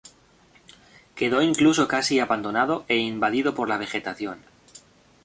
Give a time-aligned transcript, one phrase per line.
[1.13, 4.39] Quedó incluso casi abandonado e invadido por la vegetación.